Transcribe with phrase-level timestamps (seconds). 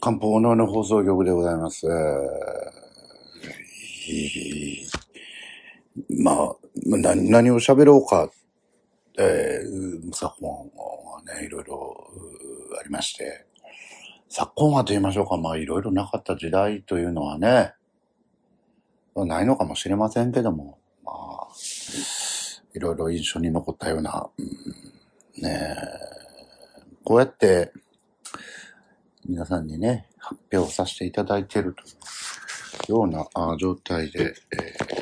[0.00, 1.86] 漢方のの放送局でございます。
[6.22, 6.56] まあ、
[6.96, 8.30] な何を喋ろうか、
[9.18, 12.06] えー、昨今はね、いろいろ
[12.80, 13.46] ありまして、
[14.28, 17.72] 昨今はと言いましょうか、まあいろいろなかった時代というのはね、
[19.16, 21.48] ないのかもしれませんけども、まあ、
[22.74, 24.78] いろいろ印象に残ったような、うん
[25.42, 26.17] ねえ。
[27.08, 27.72] こうやって
[29.26, 34.98] 皆さんにね、発表させていただいているというような状態で、えー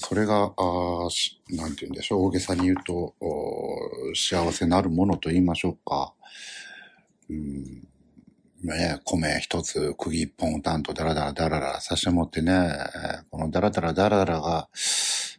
[0.00, 3.14] それが、あーしなんて言うんでしょう、大げさに言うと、
[4.16, 6.12] 幸せなるものと言いましょうか。
[7.30, 7.86] うん
[8.64, 12.68] ね、米一つ、釘一本たんとダラダラダラダラさしてもってね、
[13.30, 14.68] このダラダラダラダラが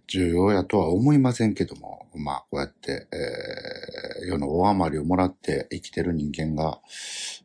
[0.09, 6.79] 重要やとは思いませんけども、まあ、こうやって、えー世の大余りをもらって生きてる人間が、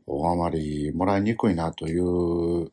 [0.07, 2.73] 大余りもらいにくいなという、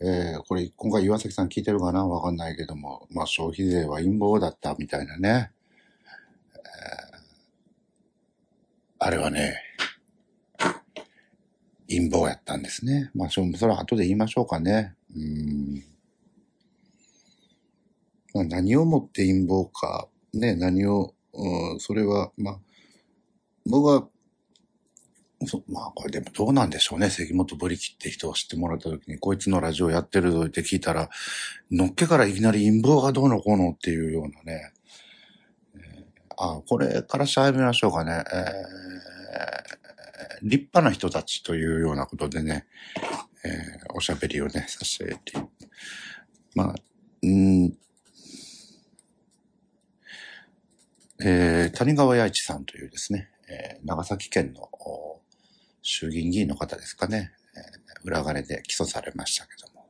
[0.00, 2.06] えーこれ、今回岩崎さん聞いてるかな？
[2.06, 5.52] わかんないけども、まあ、消費税は陰謀だったみたいなね。
[8.98, 9.62] あれはね、
[11.88, 13.10] 陰謀やったんですね。
[13.14, 14.94] まあ、そそれは後で言いましょうかね。
[15.16, 15.82] うん。
[18.34, 22.58] まあ、何をもって陰謀か、ね、何を、うん、それは、まあ、
[23.66, 24.08] 僕は、
[25.46, 27.08] そまあ、これでもどうなんでしょうね。
[27.08, 31.08] 関本ブリキって人を知ってもらった時に、こいつのラジオやってるぞって聞いたら、
[31.70, 34.72] のっけからいきなり陰謀がどうのこうのっていうようなね。
[35.74, 36.04] えー
[36.36, 38.22] あ、これから喋りましょうかね。
[38.32, 39.10] えー
[40.42, 42.66] 立派な人たちというようなことでね、
[43.44, 45.18] えーおしゃべりをね、させて、
[46.54, 46.74] まあ、
[47.22, 47.76] うん、
[51.22, 54.68] えー谷川弥一さんというですね、えー長崎県の
[55.82, 59.86] 衆議院議員の方ですかね、えー裏金で起訴されましたけども。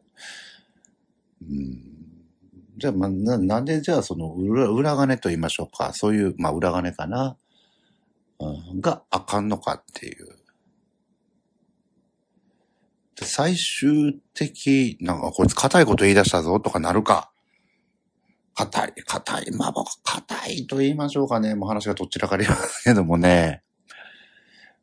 [1.42, 2.00] うん
[2.77, 7.37] じゃあ、まあ、な、なんでじゃあその裏裏金と言いましょうか、そういう、まあ裏金かな、
[8.38, 10.28] うん、があかんのかっていう。
[13.22, 17.29] 最終的、なんかこいつ硬いこと言い出したぞとかなるか。
[18.60, 19.50] 硬い、硬い。
[19.53, 21.54] まあ、硬いと言いましょうかね。
[21.54, 23.62] もう話がどちらかりますけどもね。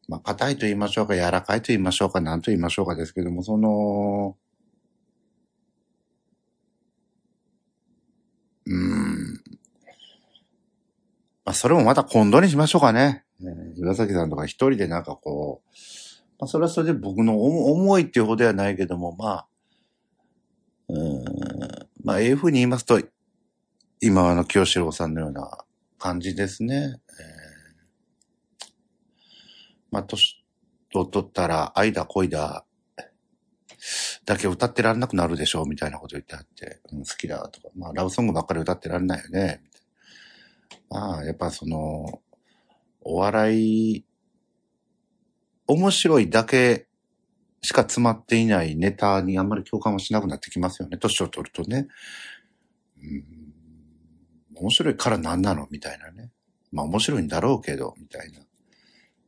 [0.07, 4.35] まあ硬いと言いましょうか、柔らかいと言いましょうか、なんと言いましょうかですけども、その、
[8.65, 9.33] うーん。
[11.45, 13.25] まあそれもまた今度にしましょうかね。
[13.77, 15.67] 岩崎さんとか一人でなんかこう、
[16.39, 19.47] まあそれはそれで僕の思いっていうほどではないけども、まあ、
[20.89, 21.23] うん、
[22.03, 23.01] まあ、ああいうふうに言いますと、
[24.01, 25.65] 今あの清志郎さんのような
[25.97, 26.75] 感じですね。
[26.75, 27.57] えー
[29.91, 30.45] まあ、年
[30.93, 32.65] を取ったら、愛だ恋だ、
[34.25, 39.63] だけ歌ってられなくなるでしょう、みたいなこと言ってあって、うん、好きだとか、まあ、ラブソングばっかり歌ってられないよね。
[40.89, 42.21] まあ、やっぱその、
[43.01, 44.05] お笑い、
[45.67, 46.87] 面白いだけ
[47.61, 50.97] しか詰まっていないネタにあんまり共感はしなくなってきますよね。
[50.97, 51.87] 年を取るとね。
[52.97, 53.46] うん、
[54.59, 55.67] 面白いから何なの？
[55.69, 56.31] みたいなね。
[56.71, 58.39] まあ面白いんだろうけど、みたいな。
[58.39, 58.43] い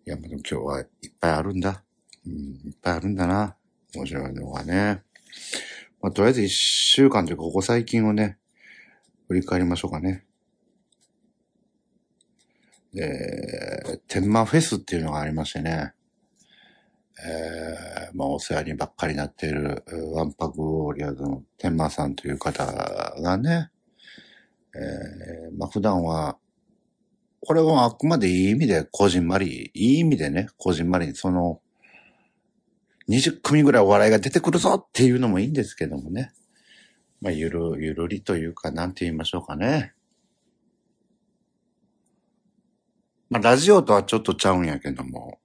[0.06, 0.88] や、でも今日はいっ
[1.20, 1.84] ぱいあるんだ。
[2.26, 3.56] うん、いっぱいあるんだな。
[3.96, 5.04] 面白いのがね。
[6.02, 8.38] まあとりあえず一週間というか、ここ最近をね、
[9.28, 10.26] 振り返りましょうかね。
[12.96, 15.94] えー、天満フェスっていうのがありましてね。
[17.22, 23.70] えー、まあお世話にばっかりなっている、ワンパクウォーリアーズの天満さんという方がね、
[24.75, 26.38] えー、まあ普段は、
[27.41, 31.62] これはあくまでいい意味でこじんまり、いい意味でね、こじんまりその、
[33.09, 36.31] 20組ぐらいお笑いが出てくるぞっていうのもいいんですけどもね。
[37.22, 39.94] まあゆる、ゆるりというか、なんて言いましょうかね。
[43.30, 45.40] まあラジオとはちょっとちゃうんやけども、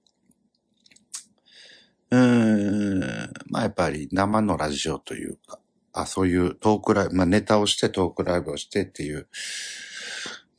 [2.11, 5.59] うーん、まあやっぱり生のラジオというか、
[5.95, 9.27] あ、そういうトークライブ、まあネタをしてトークライブをしてっていう、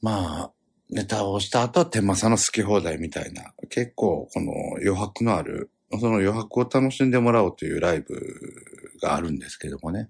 [0.00, 0.52] まあ、
[0.88, 8.14] ネタをした後は天満さんの好き放題みたいな、結構この余白のある、その余白を楽しんでもらおうというライブ
[9.02, 10.08] があるんですけどもね。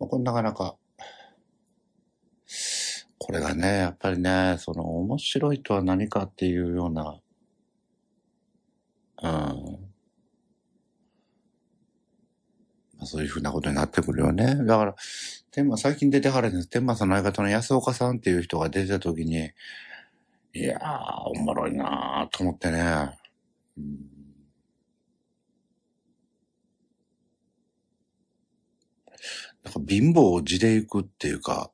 [0.00, 0.76] うん、これなかなか、
[3.18, 7.20] これがね、やっぱりね、その面白いとは何かっていうような、
[9.22, 9.30] うん。
[9.30, 9.54] まあ、
[13.06, 14.56] そういうふうなことになってくるよね。
[14.64, 14.94] だから、
[15.50, 16.68] 天満、最近出てはるんです。
[16.68, 19.50] 天満さんの相方の安岡さんっていう人が出てた時に、
[20.54, 20.82] いやー、
[21.26, 23.18] おもろいなーと思ってね。
[23.76, 24.12] うん
[29.64, 31.70] なんか貧乏を地で行くっていうか、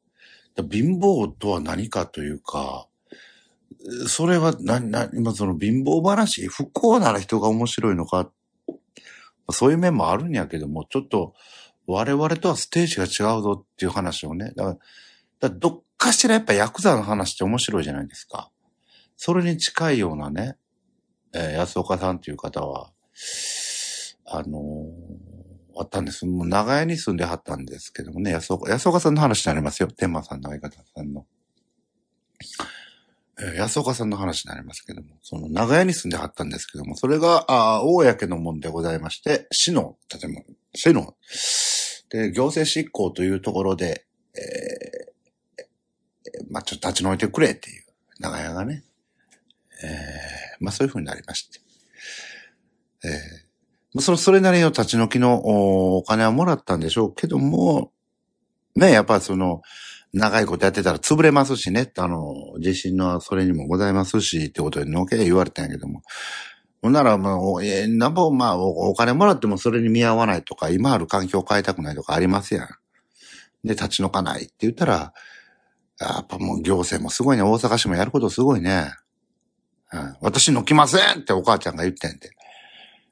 [0.70, 2.86] 貧乏とは何かというか、
[4.06, 8.30] それはな、な、今その貧乏話、不幸なら人が面白いのか、
[9.50, 11.34] そういう面もあるんやけども、ちょっと
[11.86, 14.80] 我々とはステージが違うぞっていう話をね、だから、か
[15.42, 18.50] らどっかしらやっぱヤクザの話って面白いじゃないですか。
[19.16, 20.56] それに近いようなね、
[21.32, 22.90] えー、安岡さんっていう方は、
[24.26, 26.26] あのー、あったんです。
[26.26, 29.88] もう長屋に住んではったんですけどもね、安岡、安岡さんの話になりますよ。
[29.88, 31.26] 天満さんの相方さんの。
[33.40, 40.44] えー、安岡さんの話になりますけども、その長屋に住んではったんですけども、それが、あ公のもんでございまして、市の建物、
[40.74, 41.14] 市の、
[42.10, 47.84] で、行政執行というところで、えー、まあ、ちょっと立ち退いてくれっていう、
[48.18, 48.84] 長屋がね、
[49.82, 51.60] えー、まあ、そういう風になりまして、
[53.04, 57.92] えー、その、それなりの立ち退きのお金はもらったんでしょうけども、
[58.74, 59.62] ね、やっぱその、
[60.12, 66.02] 長いことやってたら潰れますしね、あの、地震のそれにもございますし、ってことでのけ言われたんやけども。
[66.80, 72.68] ほんならもう、えー、なんぼ、まあお、お金もらってもそれに見合わないとか、今ある環境を変えたくないとかありますやん。
[73.64, 75.12] で、立ち退かないって言ったら、
[76.00, 78.92] やっぱもう行政もすごいね、大阪市もやることすごいね。
[79.92, 82.30] うん、私のきませんってお母ちゃんが言ってんで。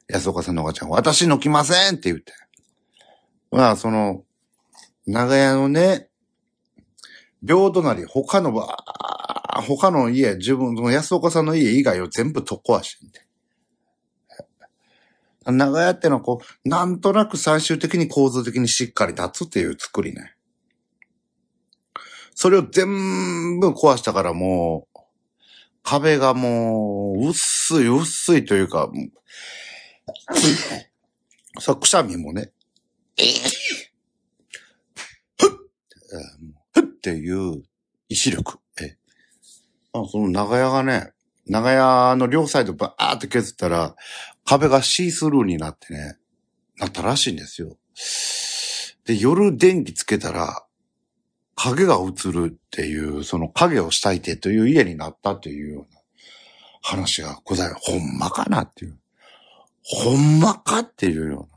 [0.07, 2.33] 安岡さんのお母ちゃん、私のきませんって言って。
[3.51, 4.23] まあ、その、
[5.05, 6.06] 長屋のね、
[7.47, 8.77] 両隣、他のば、
[9.65, 13.25] 他の家、自分、の安岡さんの家以外を全部取っ壊してんで。
[15.49, 20.35] 長屋ってのはこう、なんとなく最終的に構造的にしっかり立つっていう作りね。
[22.35, 24.99] それを全部壊したからもう、
[25.83, 28.91] 壁がもう、薄い薄いというか、
[31.59, 32.51] さ、くしゃみもね、
[33.17, 33.23] え
[36.73, 37.63] ふっていう
[38.09, 38.59] 意志力。
[38.81, 38.97] え
[39.93, 41.13] あその長屋がね、
[41.45, 43.95] 長屋の両サイドバーって削ったら、
[44.43, 46.17] 壁がシースルーになってね、
[46.77, 47.77] なったらしいんですよ。
[49.05, 50.65] で、夜電気つけたら、
[51.55, 56.01] 影が映るっていう、その影をしたいてという家になったというような
[56.81, 57.91] 話がございます。
[57.91, 58.99] ほんまかなっていう。
[59.81, 61.56] ほんまかっていうような。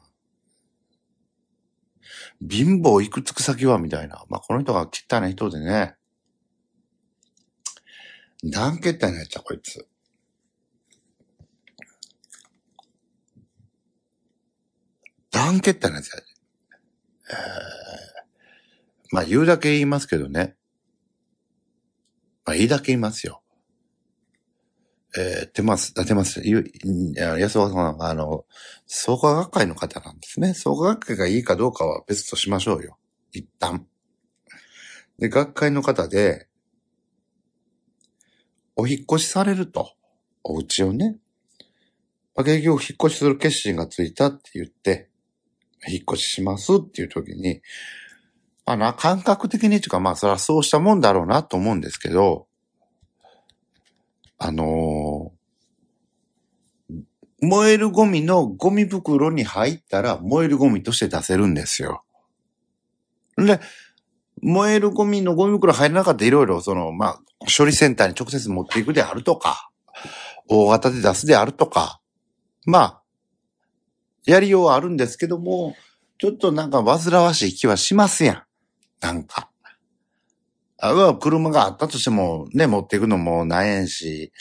[2.41, 3.79] 貧乏行くつく先は？
[3.79, 4.25] みたいな。
[4.29, 5.97] まあ、この人が汚い人でね。
[8.43, 9.87] 何けったいなやつだ、こいつ。
[15.31, 16.21] 断けったなやつや。
[17.31, 17.37] えー、
[19.13, 20.57] まあ、言うだけ言いますけどね。
[22.47, 23.43] まあ、いいだけ言いますよ。
[25.17, 26.41] えー、てます、てます。
[26.45, 26.71] ゆ、
[27.17, 28.45] 安岡さんは、あの、
[28.87, 30.55] 創価学会の方なんですね。
[30.55, 32.97] 創価学会がいいかどうかは別としましょうよ。
[33.33, 33.87] 一旦。
[35.19, 36.49] で、学会の方で、
[38.77, 39.93] お引越しされると。
[40.43, 41.19] お家をね。
[42.37, 45.11] まあ、結局、引っ越しする決心がついたって言って、
[45.89, 47.63] 引っ越ししますっていう時に、
[48.65, 52.47] まあな、感覚的にというか、まあ、それはそうしたもんだろうなと思うんですけど、
[54.43, 56.95] あのー、
[57.43, 62.03] 燃えるゴミのゴミ袋に入ったら燃えるゴミとして出せるんですよ。
[63.37, 63.61] で、
[64.43, 67.21] 燃えるゴミのゴミ袋入らなかったらいろいろその、まあ、
[67.55, 69.71] 処理センターに直接持っていくであるとか、
[70.49, 72.01] 大型で出すであるとか、
[72.65, 73.03] まあ、
[74.25, 75.77] やりようはあるんですけども、
[76.17, 78.43] ちょっとなんか煩わしい気はしますやん。
[79.03, 79.50] なんか。
[80.81, 84.33] あ車があったとしても、ね、持っていくのもなんやし、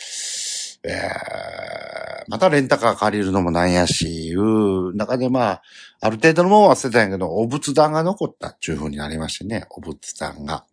[0.84, 5.62] えー、またレンタカー借りるのもなんやし、いう中でまあ、
[6.00, 10.66] ある程度のものは捨てたんやけど、お仏壇が残ったっていう風になりましてね、お仏壇が。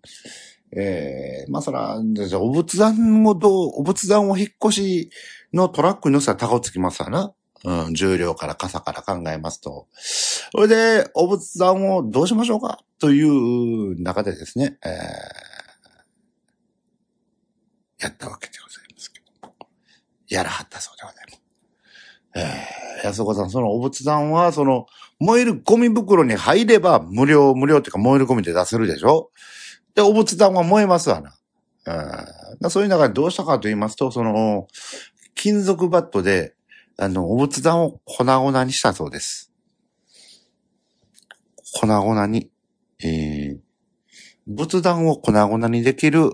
[0.76, 5.10] えー、まあそら、お仏壇をどう、お仏壇を引っ越し
[5.52, 7.32] のトラックに乗せたら高つきますわな。
[7.64, 9.88] うん、重量から傘から考えますと。
[9.92, 12.78] それで、お仏壇をどうしましょうか？
[13.00, 14.92] という中でですね、えー、
[18.06, 19.54] やったわけでございますけども
[20.28, 21.42] やらはったそうでございます。
[22.34, 24.86] えー、安岡さん、そのお仏壇は、その、
[25.18, 29.30] 燃えるゴミ袋に入れば無料、無料っていうか燃えるゴミで出せるでしょ？
[29.94, 31.34] で、お仏壇は燃えますわな。
[32.60, 34.68] うん、そういう中でどうしたかと言いますと、その、
[35.34, 36.54] 金属バットで、
[36.98, 39.50] あの、お仏壇を粉々にしたそうです。
[41.80, 42.50] 粉々に。
[43.02, 43.58] えー、
[44.46, 46.30] 仏壇を粉々にできる、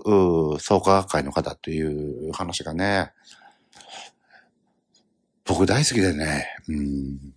[0.59, 3.11] 創価学会の方という話がね、
[5.45, 7.33] 僕大好きでね、うん。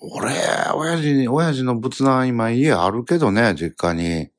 [0.00, 0.34] 俺、
[0.74, 4.30] 親父に、親父の仏壇今家あるけどね、実家に。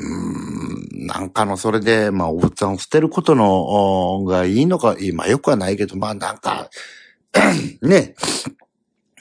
[0.00, 6.70] うーん、なんかのそれで、まあ、お仏壇を捨てることの、がいいのか、いいまあ、よくはないけど、まあ、なんか、
[7.82, 8.14] ね、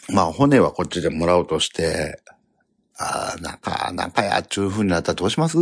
[0.10, 2.22] まあ、骨はこっちでもらおうとして、
[3.00, 5.58] ああ、なんか、なんかやちゅう風になったらどうします？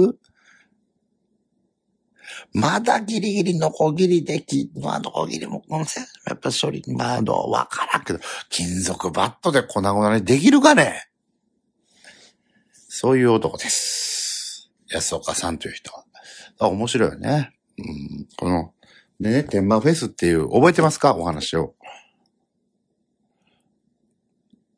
[2.53, 11.09] まだギリギリノコギリでき、まあノコギリもこのせやっぱ処理、まあどうわからんけど、金属バットで粉々にできるかね？
[12.87, 14.71] そういう男です。
[14.89, 16.05] 安岡さんという人は。
[16.69, 17.53] 面白いよね。
[17.77, 18.73] うん、この、
[19.19, 21.13] ね、天満フェスっていう、覚えてますか？
[21.15, 21.75] お話を。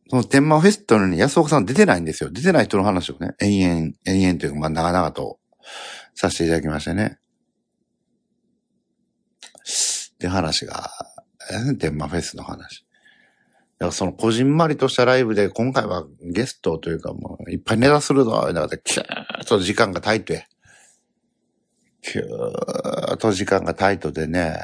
[0.09, 2.29] その天満フェスってのに安岡さん出てないんですよ。
[2.31, 5.39] 出てない人の話をね、延々、延々というか、まあ長々と
[6.15, 7.17] させていただきましてね。
[10.15, 10.89] って話が、
[11.51, 12.85] えー天満フェスの話。
[13.79, 20.41] だからそのこじんまりとしたライブで今回はゲストというかもういっぱいネタするぞ、だからキューッと時間がタイトや。
[22.01, 24.57] キューッと時間がタイトでね。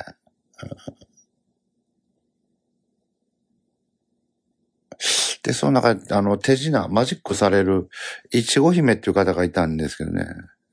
[5.44, 7.90] で、その中で、あの、手品、マジックされる、
[8.32, 10.26] いちご姫っていう方がいたんですけどね。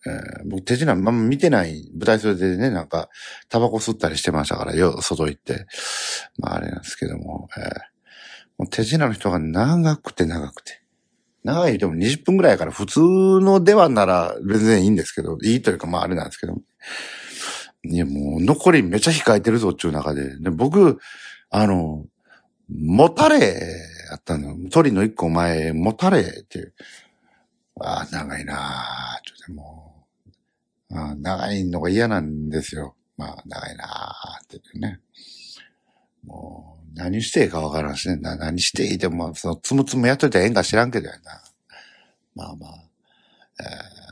[0.07, 3.11] えー僕手品、まあ、見てない舞台袖でね、なんか、
[3.49, 5.67] タバコ吸ったりしてましたから、よ、外行って。
[6.39, 7.91] まあ、あれなんですけども、えー
[8.61, 10.83] もう手品の人が長くて長くて。
[11.45, 16.61] 長いでも20分ぐらいから、普通の出番なら全然いいんですけど、いいというか、まあ、あれなんですけども。
[17.85, 20.39] いや、もう、残りめちゃ控えてるぞ、っていう中で。
[20.39, 20.99] で、僕、
[21.49, 22.05] あの、
[22.69, 23.39] もたれ
[24.11, 24.57] やったの。
[24.71, 26.75] 鳥の一個前、もたれっていう。
[27.81, 28.55] ああ、長いな
[29.17, 30.07] あちょっとも
[30.91, 32.97] う、あ長いのが嫌なんですよ。
[33.17, 35.01] まあ、長いなあってってね。
[36.25, 38.17] もう、何していいかわからんしね。
[38.17, 41.43] な何していいでも、その、つむつむやっといたらええんか知らんけどやな。
[42.35, 42.71] まあまあ、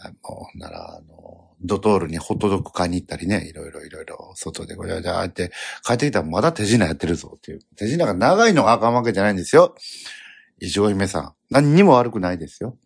[0.06, 1.17] えー、もう、なら、あの、
[1.60, 5.50] ドトールにホットドッグ買いに行ったりね、いろいろいろいろ、外でごちゃごちゃって、
[5.84, 7.60] 帰ってきたらまだ手品やってるぞっていう。
[7.76, 9.74] 手品が長いのがあかんわけじゃないんですよ。
[10.60, 11.34] いちご姫さん。
[11.50, 12.76] 何にも悪くないですよ。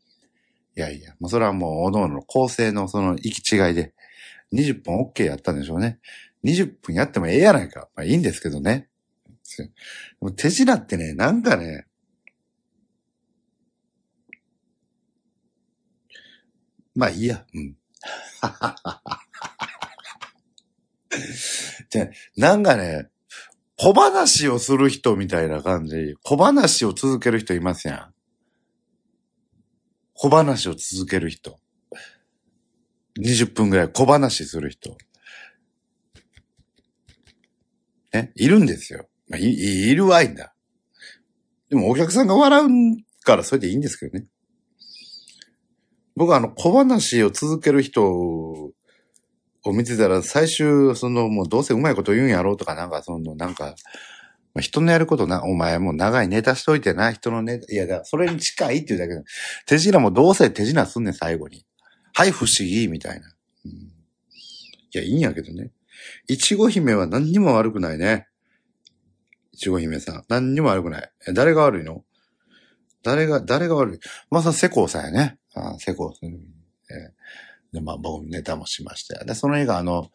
[0.76, 3.93] いやいや、もうそれはもう、おのおのの構成のその行き違いで、
[4.55, 5.99] 20分 OK やったんでしょうね。
[6.45, 7.88] 20分やってもええやないか。
[7.95, 8.88] まあいいんですけどね。
[10.37, 11.87] 手品ってね、なんかね、
[16.95, 17.45] まあいいや。
[17.55, 17.76] うん。
[21.91, 23.09] で、なんかね、
[23.77, 26.15] 小話をする人みたいな感じ。
[26.23, 28.15] 小話を続ける人いますやん。
[30.15, 31.59] 小話を続ける人。
[33.19, 34.97] 20分ぐらい小話する人。
[38.13, 39.09] ね、いるんですよ。
[39.29, 40.55] まあ、い、いいるわいんだ。
[41.71, 42.69] でもお客さんが笑う
[43.25, 44.27] からそれでいいんですけどね。
[46.16, 48.73] 僕はあの小話を続ける人を
[49.66, 53.75] 見てたら最終、そのもうどうせうまいこと言うんやろうとかなんかそのなんか、
[54.54, 59.23] まあ人のやることな、お前もう長いネタしといてな、人のネタ、いやだ、それに近いっていうだけで、
[59.66, 61.64] 手品もどうせ手品すんねん、最後に。
[62.12, 63.26] はい、不思議、みたいな。
[63.64, 63.88] うん、い
[64.92, 65.71] や、いいんやけどね。
[66.28, 68.26] いちご姫は何にも悪くないね。
[69.52, 70.25] いちご姫さん。
[70.28, 71.11] 何にも悪くない。
[71.26, 72.04] え、誰が悪いの？
[73.02, 73.99] 誰が、誰が悪い？
[74.31, 75.38] まさ、セコーさんやね。
[75.55, 76.31] あセコーさん。
[76.31, 79.25] えー、で、まあ、僕ネタもしましたよ。
[79.25, 80.11] で、その映画、あの、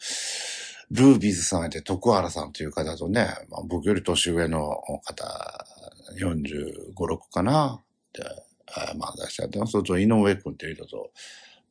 [0.92, 5.66] ルービーズさんやて徳原さんという方とね、まあ、僕より年上の方、
[6.20, 7.84] 45、6かな。
[8.14, 8.24] で、
[8.68, 11.12] あまあ、出しちゃって、そうと井上くんっていう人と、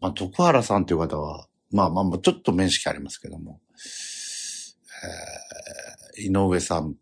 [0.01, 3.61] まあ、徳原さんという方は、まあまあ、ちょっと面識ありますけども、
[6.17, 6.95] えー、井上さん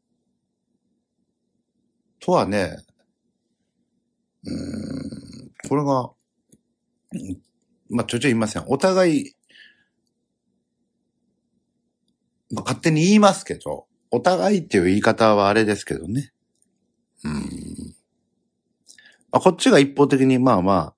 [2.20, 2.78] とはね、
[4.46, 6.10] うん、これが、
[7.90, 8.64] まあ、ちょいちょい言いません。
[8.66, 9.34] お互い、
[12.50, 16.32] まあ、勝手に言いますけど、お互いっていう言い方はあれですけどね。
[17.24, 17.32] うん。
[19.32, 20.94] まあ、こっちが一方的に、まあまあ、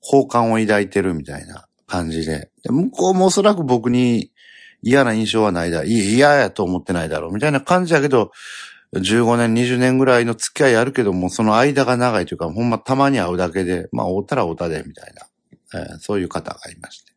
[0.00, 2.50] 好感を抱いてるみたいな感じで。
[2.62, 4.32] で向こうもおそらく僕に
[4.82, 8.32] 嫌な印象はないだ、いや嫌やと思ってないだろうみたいな感じやけど、
[8.94, 17.12] 15年、20年ぐらいの付き合いあるけども、その間が長いというか、ほんまたまに会うだけで、まあ、会うたら会うたで、みたいな、えーそういう方がいまして。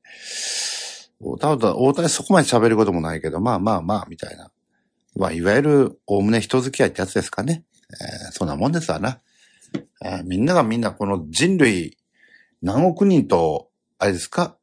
[1.22, 4.52] 会うた会うた、会うたでそこまで喋ることもないけど、まあまあまあ、みたいな。
[5.18, 7.64] まあ、いわゆる、おおむね人付き合いってやつですかね。
[7.92, 9.20] えーそんなもんですわな。
[10.04, 11.98] えーみんながみんなこの人類
[12.62, 14.58] 何億人と、あれですか？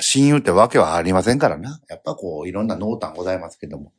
[0.00, 1.80] 親友ってわけはありませんからな。
[1.88, 3.92] やっぱこう、いろんな濃淡ございますけども。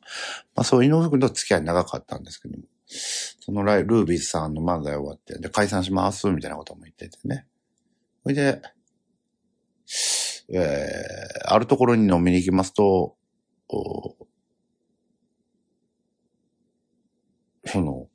[0.54, 2.64] まあそういうのと付き合い長かったんですけども。
[2.86, 7.46] そのライルービーさんの漫才終わって、で、解散します、みたいなことも言っててね。
[8.22, 8.62] それで、
[10.52, 13.16] えー、あるところに飲みに行きますと、
[17.66, 18.08] その、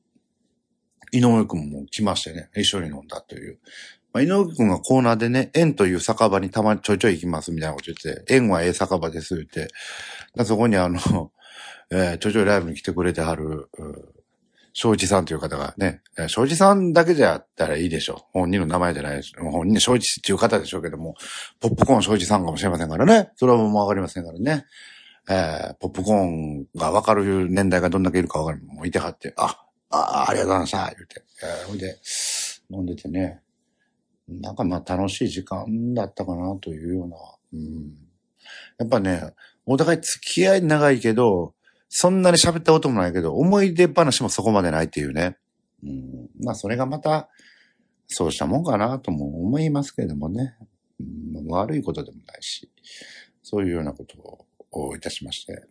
[1.12, 3.59] 井上くんも来ましてね、一緒に飲んだという。
[4.13, 9.67] まあ、井上くんがコーナーでね、縁という酒場にたまにちょいちょい行きますみたいなこと言って、縁はええ酒場ですって、
[10.45, 10.99] そこにあの、
[11.91, 13.69] えー、ちょいちょいライブに来てくれてはる、
[14.73, 18.17] 庄司さんという方がね、庄司さんだけじゃったらいいでしょう。
[18.33, 19.49] 本人の名前じゃないでしょ。
[19.49, 21.15] 本人庄司っていう方でしょうけども、
[21.59, 23.31] ポップコーン庄司さんかもしれませんからね。
[23.35, 24.65] それはもうわかりませんからね。
[25.29, 28.63] えー、ポップコーンがわかる年代がどんだけいるかわかる。
[28.65, 31.23] もういてはって、あ、あ、ありがとうございました、言うて。
[31.43, 31.99] えー、ほんで、
[32.71, 33.41] 飲んでてね。
[34.41, 37.17] なんかまあ楽しい時間だったかなというような。
[37.53, 37.93] うん。
[38.77, 39.33] やっぱね、
[39.65, 41.53] お互い付き合い長いけど、
[41.89, 45.38] そんなに喋ったこともないけど、思い出話もそこまでないっていうね。
[45.83, 46.29] うん。
[46.43, 47.29] まあそれがまた、
[48.07, 50.55] そうしたもんかなとも思いますけれどもね。
[51.00, 52.69] うん、悪いことでもないし、
[53.41, 55.63] そういうようなことをいたしまして。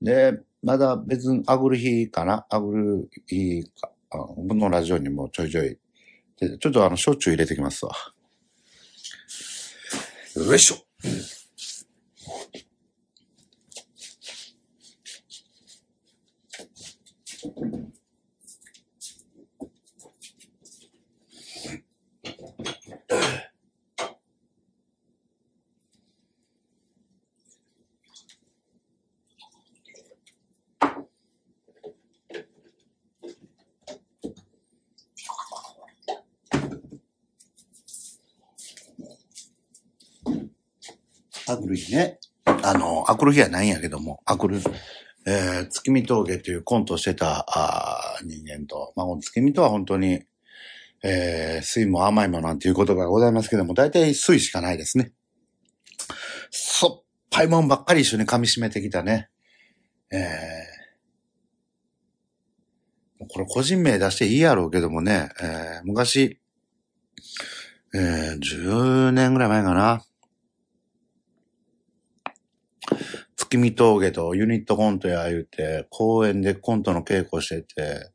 [0.00, 3.90] で、まだ別にアグル日かなアグル日か、
[4.48, 5.78] のラジオにもちょいちょい、
[6.40, 7.92] ちょっとあの、焼酎入れてきますわ。
[10.36, 10.76] よいしょ。
[41.92, 42.18] ね。
[42.44, 44.58] あの、アクル日はないんやけども、アクル、
[45.26, 50.22] えー、月見峠というコントをしてたあ人間と、まあ、月見とは本当に、
[51.02, 55.12] えー、水も甘いもなんていうことがございますけども、大体水しかないですね。
[56.50, 59.28] そっぱいもんばっかり一緒に噛み締めてきたね。
[60.12, 66.40] えー、これ個人名出していいやろうけどもね、えー、昔、
[67.94, 70.04] えー、10年ぐらい前かな。
[73.40, 78.10] 月見峠とユニットコントや言うて、公園でコントの稽古してて、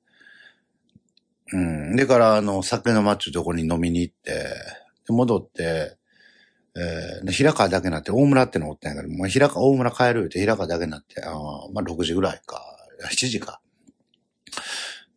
[1.52, 1.96] うん。
[1.96, 4.34] でから、あの、酒のマッチとこに飲みに行って、
[5.08, 5.98] で戻って、
[6.78, 11.32] えー、平川だけになって、大村ってのおったんやけど、もう平川、大村帰るって平川だけになって、あ
[11.74, 12.62] まあ、6時ぐらいか、
[13.10, 13.62] 7時か。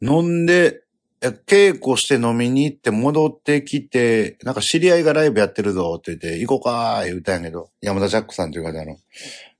[0.00, 0.84] 飲んで、
[1.20, 8.96] 稽古して飲みに行って戻ってきて、なんか知り合いがライブやってるぞって言って、行こうかー言うたんやけど、山田ジャックさんという方の、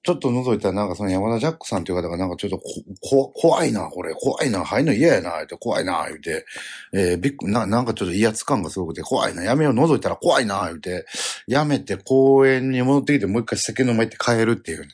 [0.09, 2.59] ちょっと覗いたらなんかその山田ジャックさんという方がなんかちょっと
[3.03, 6.47] こ、怖いな、これ、怖いな、入るの嫌やな、って怖いな、言うて、
[6.95, 11.05] えー、びっくな、なんかちょっと威圧感がすごくて、怖いな、やめよう、覗いたら怖いな、言うて、
[11.47, 14.89] やめて公園に戻ってきてもう一回酒飲まって帰るっていう。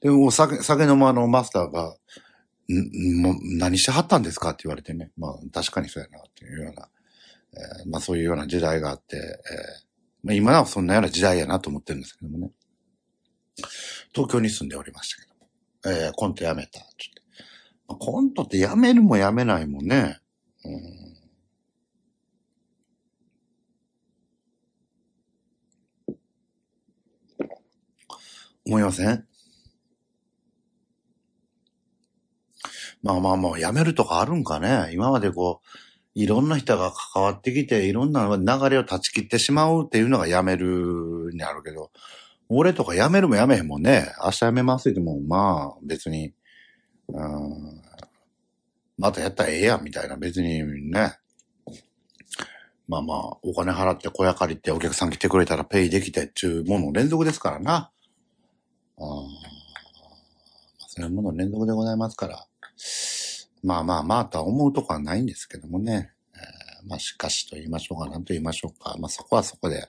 [0.00, 1.96] でも、酒、酒飲まのマスターが、
[2.68, 4.50] ん、もう何してはったんですか？
[4.50, 5.10] って言われてね。
[5.16, 6.88] まあ、確かにそうやな、っていうような、
[7.54, 9.24] えー、まあそういうような時代があって、えー、
[10.22, 12.52] まあ今はそんなような時代やなと思ってるんですけどもね。
[14.12, 15.48] 東京に住んでおりましたけども。
[15.86, 16.80] えー、コントやめた。
[16.80, 16.86] ちょっ
[17.88, 20.18] とコントってやめるもやめないもんね。
[20.64, 21.14] うん
[28.66, 29.26] 思いません？
[33.02, 34.88] まあまあまあ、やめるとかあるんかね。
[34.94, 35.68] 今までこう、
[36.14, 41.90] いろんな人が関わってきて、いろんな流れを断ち切ってしまうっていうのがやめるにあるけど、
[42.48, 44.12] 俺とか辞めるも辞めへんもんね。
[44.22, 46.34] 明日辞めますっても、まあ、別に、
[47.08, 47.82] うん、
[48.98, 50.16] またやったらええやん、みたいな。
[50.16, 51.16] 別にね。
[52.86, 57.90] まあまあ、お金払って小屋借りてお客さん来てくれたらペイできてっていうもの連続ですからな。
[58.98, 59.00] あ
[60.86, 62.46] そういうもの連続でございますから。
[63.62, 66.13] まあまあまあとは思うとこはないんですけどもね。
[66.86, 68.96] まあしかしと言いましょうか、なんと言いましょうか。
[68.98, 69.88] まあそこはそこで、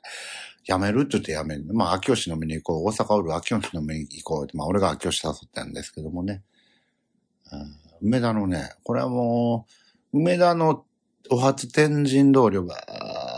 [0.65, 1.73] 辞めるって言って辞める。
[1.73, 2.87] まあ、秋吉飲みに行こう。
[2.87, 4.57] 大阪おる秋吉飲みに行こう。
[4.57, 6.41] まあ、俺が秋吉誘ったんですけどもね。
[8.01, 9.67] うん、梅田のね、これはも
[10.11, 10.83] う、梅田の
[11.29, 12.75] お初天神通りをば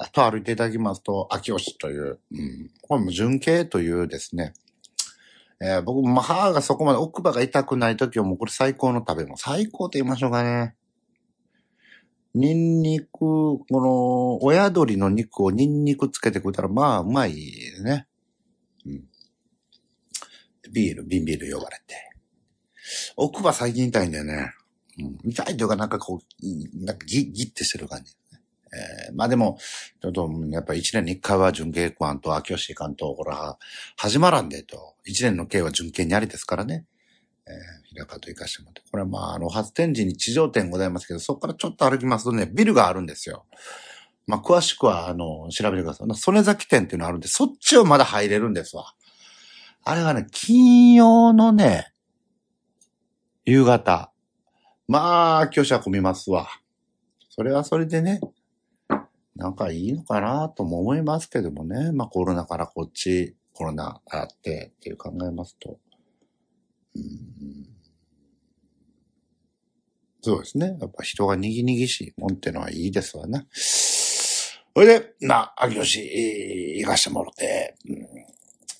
[0.05, 4.53] ーっと歩いていただきますと、秋吉という、うん、これも純系というですね、
[5.59, 9.37] えー、僕も母がそこまで奥歯が痛くない時はもうこれ最高の食べ物。
[9.37, 10.75] 最高と言いましょうかね。
[12.37, 17.35] ニンニク、この、親鳥の肉をニンニクつけて食ったら、まあ、うまい
[17.83, 18.07] ね。
[18.85, 19.03] うん。
[20.71, 21.95] ビール、瓶ビール呼ばれて。
[23.15, 24.53] 奥歯最近痛いんだよね。
[24.99, 28.13] うん、痛いというか、なんかこう、なんかギギッてしてる感じ。
[28.73, 29.57] えー、まあでも、
[30.01, 33.57] ちょっと、やっぱ一年に一回は準稽古案と秋吉関と、ほら、
[33.95, 34.95] 始まらんでと。
[35.05, 36.85] 一年の計は準稽にありですからね。
[37.49, 38.81] えー、平川と行かしてもらって。
[38.89, 43.45] これはまあ、あの、初天神に地上店ございますけど、そこからちょっと歩きますとね、ビルがあるんですよ。
[44.25, 46.15] まあ、詳しくは、あの、調べてください。
[46.15, 48.93] 曽根崎店っていうのあるんで、そっちをまだ入れるんですわ。
[49.83, 51.93] あれがね、金曜のね、
[53.45, 54.11] 夕方。
[54.87, 56.47] まあ、今日は混みますわ。
[57.29, 58.19] それはそれでね、
[59.37, 61.91] なんかいいのかなとも思いますけどもね。
[61.91, 65.77] まあコロナからこっち、コロナあってっていう考えますと。
[70.21, 70.77] そうですね。
[70.79, 73.45] やっぱ人がにぎにぎしいもんってのはいいですわな。
[73.51, 76.01] それで、まあ、秋吉、
[76.79, 78.07] 行かしてもらって、うん、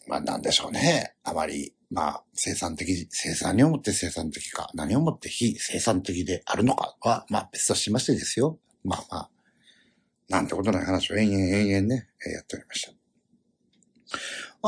[0.08, 1.16] まあなんでしょうね。
[1.24, 8.60] あまり、まあ、生産的、生産に思って生産的か、何をもって非生産的であるのかは、まあ別としましてですよ。
[8.84, 9.30] まあまあ、
[10.30, 12.94] なんてことない話を延々延々ね、やっておりました。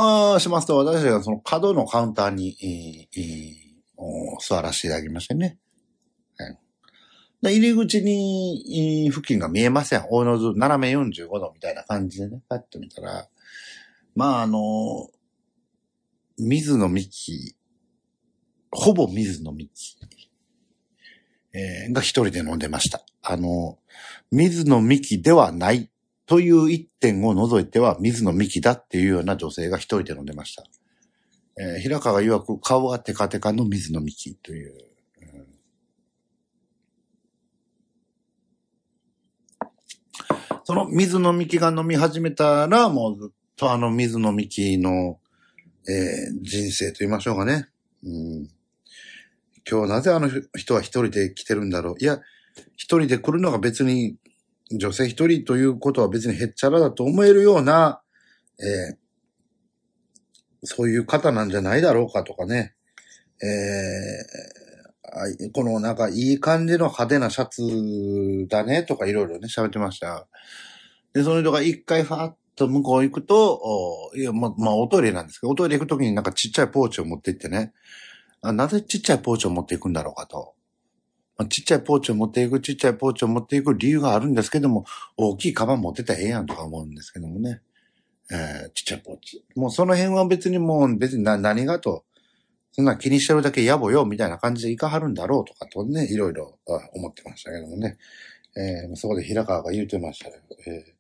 [0.02, 2.56] ああ、しますと、私がその角のカウンターに、
[3.14, 5.58] えー、座らせていただきましてね。
[6.38, 6.58] はい
[7.42, 10.06] で入り口に、付近が見えません。
[10.10, 13.30] 大の図、斜め45度みたいな感じでね、パッと見たら、
[14.14, 15.08] まあ、あの、
[16.38, 17.56] 水の幹、
[18.72, 19.72] ほぼ水の幹、
[21.54, 23.06] えー、が一人で飲んでました。
[23.22, 23.78] あの、
[24.32, 25.90] 水の幹ではない
[26.30, 30.64] という一点を除いては水の幹だっていうような女性が一人で飲んでました。
[31.60, 34.74] えー、平川曰く顔がテカテカの水の幹という。
[40.66, 45.20] その水の幹が飲み始めたら、もうずっとあの水の幹の、
[45.88, 47.70] えー、人生と言いましょうかね。
[48.04, 48.48] うん、
[49.68, 51.96] 今日なぜあの人は一人で来てるんだろう。
[52.00, 52.20] いや、
[52.76, 54.18] 一人で来るのが別に、
[54.72, 58.02] 女性一人ということは別にへっちゃらだと思えるような、
[58.60, 58.98] えー、
[60.64, 62.76] そういう方なんじゃないだろうかとかね。
[63.42, 70.28] えー、このなんかいい感じの派手なシャツだねとかいろいろね喋ってました。
[71.14, 77.74] で、その人が一回ファーッと向こう行くと、いや、ま、まあ、おトイレなんですけど、おトイレ行くときになんかちっちゃいポーチを持って行ってね、
[78.42, 80.54] あなぜちっちゃいポーチを持っていくんだろうかと。
[81.48, 87.62] ちっちゃいポーチを持っていく、ちっちゃいポーチを持っていく理由があるんですけども、大きいカバン持ってたらええやんとか思うんですけどもね。
[88.32, 89.44] えー、ちっちゃいポーチ。
[89.56, 92.04] もうその辺は別にもう別に何がと、
[92.72, 96.60] そんな気にしてるだけ野暮よ、みたいな感じでいかはるんだろうとかとね、いろいろ
[96.94, 97.98] 思ってましたけどもね。
[98.56, 100.94] えー、そこで平川が言うてましたけど、えー、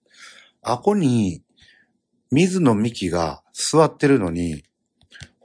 [0.61, 1.43] あこに
[2.31, 4.63] 水野美紀が座ってるのに、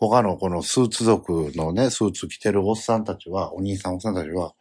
[0.09, 4.55] 他のこのスーツ族のね、スーツ着てるおっさんたちは、お兄さんおっさんたちは、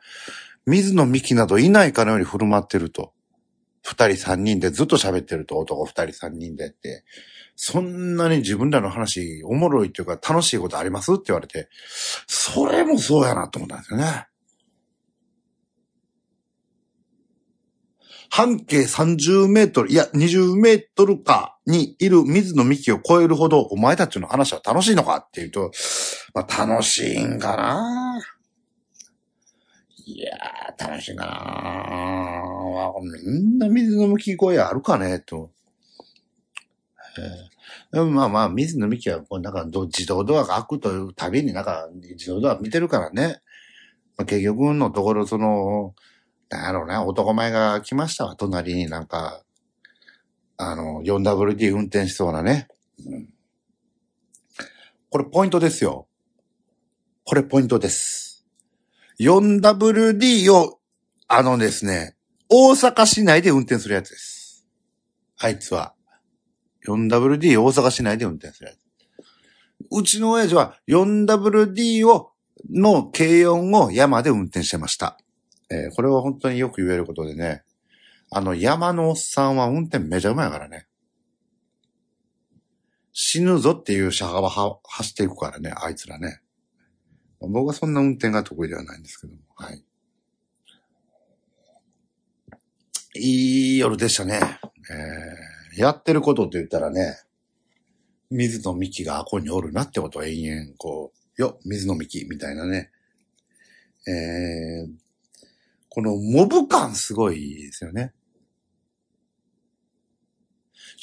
[0.66, 3.14] 水野美紀などいないかのように振る舞ってると。
[3.82, 7.04] 二人三人でずっと喋ってると、男二人三人でって。
[7.56, 11.70] そんなに自分らの話、おもろいっていうか楽しいことありますって言われて、
[12.28, 14.28] それもそうやなと思ったんですよね。
[18.30, 25.72] 半径30メートル、いや20メートルかにいる水の幹を超えるほどお前たちの話は楽しいのかっていうと、
[26.34, 28.22] まあ楽しいんかな
[30.06, 32.04] いやー、楽しいんかな
[33.00, 35.52] みんな水の幹声あるかねと。
[37.94, 43.42] えー、まあまあ、水の幹は、こう、なんか、自動ドアが開くというたびになんか、自動ドア見てるからね。
[44.18, 45.94] まあ、結局のところ、その、
[46.50, 49.44] なんやろうね、男前が来ましたわ、隣になんか、
[50.72, 52.68] あの、4WD 運転しそうなね。
[53.06, 53.30] うん、
[55.10, 56.08] これポイントですよ。
[57.26, 58.46] これポイントです。
[59.20, 60.80] 4WD を、
[61.28, 62.16] あのですね、
[62.50, 64.66] 大阪市内で運転するやつです。
[65.40, 65.94] あいつは。
[66.86, 68.84] 4WD 大阪市内で運転するやつ。
[69.92, 72.32] うちの親父は 4WD を、
[72.70, 75.18] の軽音を山で運転してました。
[75.70, 77.64] えー、これは本当によく言えることでね、
[78.36, 80.88] あの山のおっさんは運転めちゃうまいからね。
[83.12, 86.42] 死ぬぞっていう車幅は走っていくからね、あいつらね。
[87.40, 89.84] 僕はそんな運転が得意ではないんですけども、はい。
[93.16, 94.40] いい夜でしたね。
[94.90, 97.16] えー、やってることって言ったらね、
[98.32, 102.90] 水の幹があこにおるなってことは延々こう、よ、水の幹みたいなね。
[104.08, 104.92] えー、
[105.88, 108.12] このモブ感すごいですよね。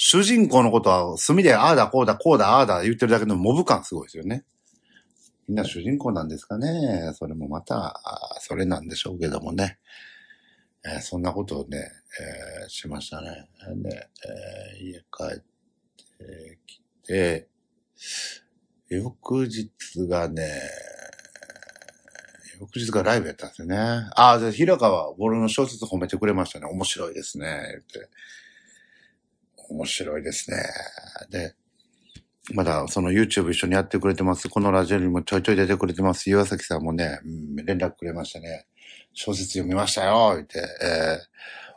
[0.03, 4.45] 主人公のことは墨でああだこうだこうだああだ言ってるだけのモブ感すごいですよね。
[5.47, 7.13] みんな主人公なんですかね。
[7.13, 8.01] それもまた、
[8.41, 9.79] それなんでしょうけどもね。
[10.87, 11.91] えー、そんなことをね、
[12.63, 13.47] えー、しましたね。
[13.77, 14.09] で、
[14.79, 15.39] えー、家帰っ
[16.17, 17.49] てきて、
[18.89, 19.71] 翌日
[20.09, 20.63] がね、
[22.59, 23.77] 翌日がライブやったんですよね。
[23.77, 26.65] ああ、じゃ平川、俺の小説褒めてくれましたね。
[26.65, 27.81] 面白いですね。
[27.81, 28.09] って。
[29.71, 30.57] 面白いですね。
[31.31, 31.55] で、
[32.55, 34.49] まだその YouTube 一緒にやってくれてます。
[34.49, 36.29] このラジオにもちょいちょい出てくれてます。
[36.29, 37.21] 岩崎さんもね、
[37.65, 38.67] 連絡くれましたね。
[39.13, 41.19] 小説読みましたよ、言って、え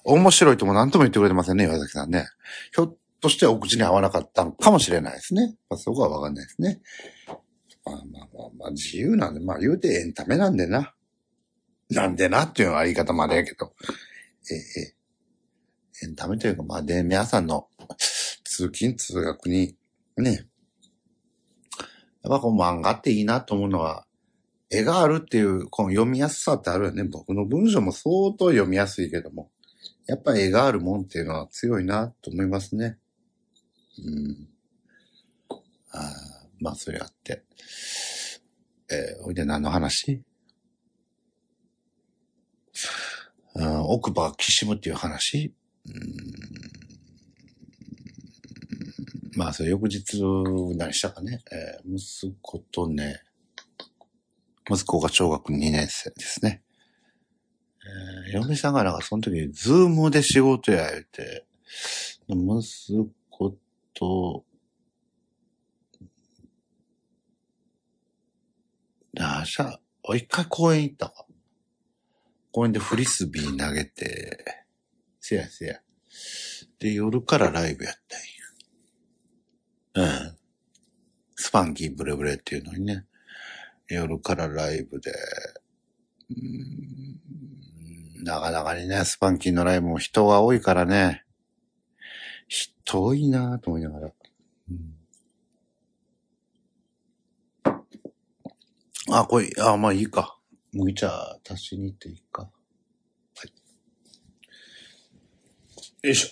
[0.05, 2.27] ー、面白いとも何とも言ってくれてませんね、岩崎さんね。
[2.73, 5.55] ひょっとしてお口に合わなかったのかもしれないですね。
[5.69, 6.81] まあ、そこはわかんないですね。
[7.85, 10.93] まあまあまあまあ、自由なんで、まあ言うてエンタメなんでな。
[11.89, 13.73] なんでなっていうのは言い方までやけど。
[14.51, 14.95] ええ
[16.03, 17.67] エンタメというか、まあで、皆さんの
[18.43, 19.75] 通勤通学に、
[20.17, 20.45] ね、
[22.23, 24.05] やっぱこう漫画っていいなと思うのは、
[24.69, 27.03] 絵があるっていう、この読みやすさってあるよね。
[27.03, 29.51] 僕の文章も相当読みやすいけども。
[30.07, 32.97] やっぱ絵があるもんっていうのは強いなと思いますね。
[33.99, 34.49] うん。
[35.91, 36.11] あ
[36.59, 37.43] まあ、それあって。
[38.89, 40.21] えー、おいで何の話？
[43.55, 45.53] うん、奥歯きしむっていう話？
[49.35, 50.21] まあ、それ翌日
[50.77, 51.41] 何したかね。
[51.51, 53.21] えー、息子とね、
[54.69, 56.61] 息子が小学2年生ですね。
[58.27, 61.45] えー、嫁さんがなんかその時、ズームで仕事や言うて、
[62.29, 63.57] 息子
[63.93, 64.45] と、
[69.19, 69.79] あ、しゃ、
[70.15, 71.25] 一回公園行ったか。
[72.51, 74.62] 公園でフリスビー投げて、
[75.25, 75.79] せやせや。
[76.79, 77.93] で、夜からライブやっ
[79.95, 80.09] たんや。
[80.09, 80.37] うん。
[81.35, 83.05] スパンキーブレブレっていうのにね。
[83.87, 85.13] 夜からライブで、
[86.29, 86.33] う
[88.21, 91.23] ん、なかなかにね、スパンキーのライブも人が多いからね、
[92.49, 94.11] 人多いなと思いながら。
[94.69, 94.73] う
[99.13, 100.37] ん、あ、これ、あ、まあいいか。
[100.73, 102.41] 麦茶足しに行っていいか。
[102.41, 102.49] は
[103.45, 103.53] い。
[106.03, 106.29] よいしょ。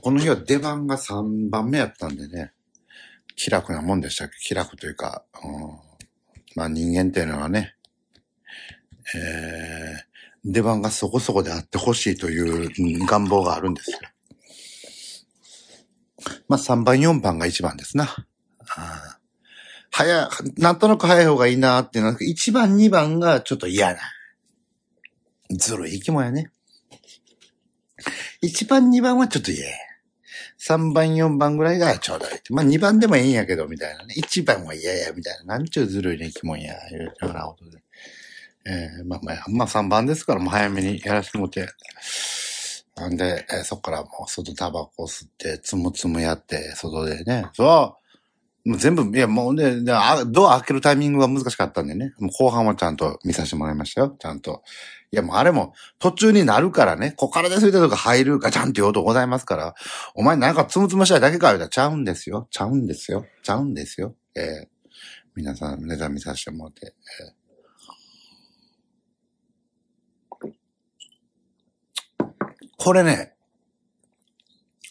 [0.00, 2.52] この日は出番が3番目やったんでね、
[3.34, 4.36] 気楽なもんでしたっけ？
[4.38, 5.50] 気楽というか、うん、
[6.54, 7.74] まあ人間っていうのはね、
[9.16, 13.98] えー、出番がそこそこであってほしいという願望があるんですよ。
[16.48, 18.08] まあ3番4番が1番ですな。
[19.90, 24.00] 早、なんとなく早い方がいいなっていうのは、1番2番がちょっと嫌な。
[25.50, 26.50] ずるい生き物やね。
[28.42, 29.74] 1番2番はちょっと嫌や。
[30.60, 32.52] 3番4番ぐらいがちょうどいい。
[32.52, 34.14] まあ2番でもいいんやけど、みたいなね。
[34.16, 35.56] 1番は嫌や、みたいな。
[35.56, 37.78] なんちゅうずるいね、生き物や、いうようなことで。
[38.66, 41.68] えー、まあまあ、まあ3番ですから、もう早めにやらせてもらって。
[42.98, 47.46] なんで、えー、そっからもう外タバコ吸って、つむつむやって、外でね。
[47.54, 47.96] そ
[48.64, 48.70] う。
[48.70, 49.80] もう全部、いや、もうね、
[50.26, 52.12] ドア開けるタイミングが難しかったんでね。
[52.18, 54.16] もう後半はちゃんと見させてもらいましたよ。
[54.18, 54.62] ちゃんと。
[55.10, 59.74] いやもうあれも途中になるからね、ここからですいたとか入るかちゃんと言おうとございますから、
[60.14, 62.46] お前なんかつむつむしたいだけか言うたらちゃうんですよ。
[62.50, 63.24] ちゃうんですよ。
[63.42, 64.14] ちゃうんですよ。
[64.36, 64.66] えー、
[65.34, 66.88] 皆さんネタ見させてもらって。
[66.88, 67.37] え
[72.78, 73.34] これね、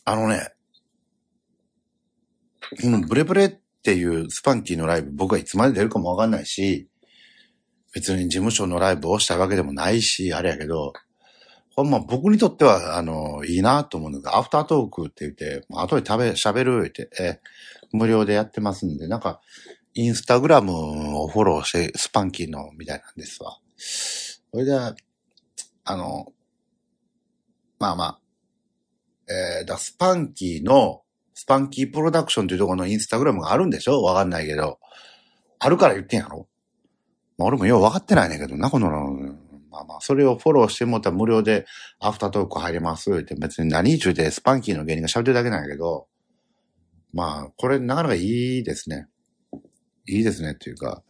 [0.04, 0.52] あのね、
[2.82, 3.50] このブレブレっ
[3.82, 6.89] ていうスパンキーのライブ僕はいつまで出るかもわかんないし、
[7.93, 10.91] 別に事務所のライブをしたわけでもないし、あれやけど、
[11.78, 17.39] ほんま僕にとっては、あの、いいなと思うのが、アフタートークって言って、後で食べ、喋るって、え、
[17.93, 19.39] 無料でやってますんで、なんか、
[19.93, 23.60] インスタグラムをフォローして、スパンキーの、みたいなんですわ。
[23.78, 24.95] それでは、
[25.86, 26.34] あの、
[27.80, 28.20] まあまあ、
[29.30, 31.02] えー、だスパンキーの、
[31.34, 34.02] スパンキープロダクションというところのインスタグラムがあるんでしょ？
[34.02, 34.80] わかんないけど。
[35.60, 36.48] あるから言ってんやろ？
[37.38, 38.90] まあ俺もよう分かってないねんけどな、この、
[39.70, 41.68] まあまあ、それをフォローしてもったら無料で
[42.00, 43.12] アフタートーク入れます。
[43.12, 46.08] って別に何中でスパンキーの芸人が喋ってるだけなんやけど、
[47.13, 49.08] まあ、これなかなかいいですね。
[50.08, 51.04] いいですねっていうか、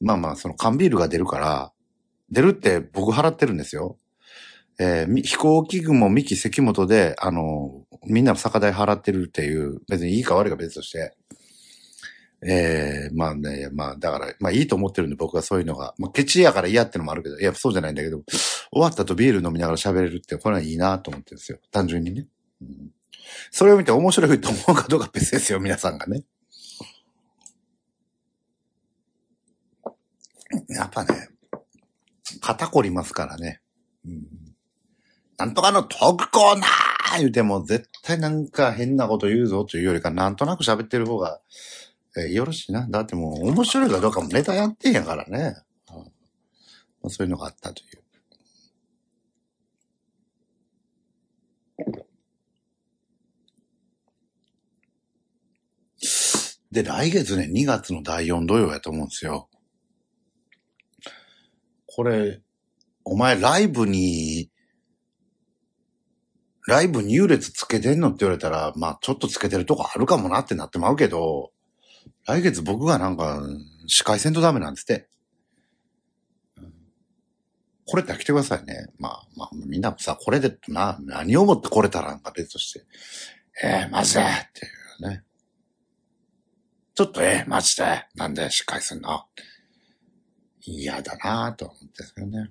[0.00, 1.72] まあまあ、その缶ビールが出るから、
[2.30, 3.98] 出るって僕払ってるんですよ。
[4.78, 11.16] えーみ飛行機雲三木関本で、あの、みんな酒代払ってるっていう、別にいいか悪いか別として、
[12.46, 18.22] えー、まあね、まあだから、まあいいと思ってるんで僕はそういうのが、まあケチやから嫌ってのもあるけど、いや、そうじゃないんだけど、
[18.70, 21.58] 終わった後ビール飲みながら喋れるって、これはいいなと思ってるんですよ。
[21.72, 22.26] 単純にね。
[22.62, 22.90] うん
[23.50, 26.24] それを見て面白いと思うかどうか別ですよ、皆さんがね。
[30.68, 31.28] やっぱね、
[32.40, 33.60] 肩こりますからね。
[34.06, 34.26] うん、
[35.38, 41.40] なんとかのトークコーナー言うても絶対なんか変なこと言うぞというよりか、なんとなく喋ってる方が、
[42.16, 42.86] えーよろしいな。
[42.88, 45.54] だってもう面白いかどうかもネタやってんやからね。
[45.88, 48.02] まあそういうのがあったという。
[56.72, 59.48] で、来月ね、2月の第4土曜やと思うんですよ。
[61.86, 62.40] これ、
[63.04, 64.50] お前ライブに、
[66.68, 71.50] ライブに優劣つけてんのって言われたら、まあちょっとつけてるとこあるかもなってなってまうけど、
[72.26, 73.40] 来月僕がなんか、
[73.86, 75.08] 司会せんとダメなんですって。
[77.86, 78.88] これって来てくださいね。
[78.98, 82.84] まあまあ、みんなさ、これでな、何をもってこれたらなんか別として、
[83.64, 85.24] えー、マジでっていうね。
[86.94, 89.24] ちょっとえー、マジでなんで司会すんの？
[90.60, 92.50] 嫌だなぁと思ってですけどね。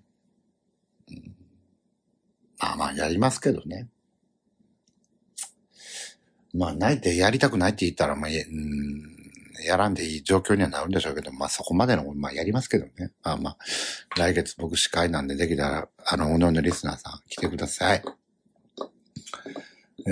[1.12, 1.36] うん
[2.58, 3.88] まあまあ、やりますけどね。
[6.58, 9.18] まあ、ないってやりたくないって言ったら、まあ、やうん
[9.66, 13.12] やらんでいい状況にはなるんでしょうけど、まあそこまでの、まあやりますけどね。
[13.24, 13.58] まあまあ、
[14.16, 18.04] 来月僕司会なんでできたら、あの、おのおのリスナーさん来てください。
[20.08, 20.12] え